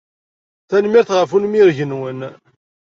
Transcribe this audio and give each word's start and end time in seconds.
Tanemmirt 0.69 1.09
ɣef 1.17 1.31
unmireg-nwen. 1.37 2.19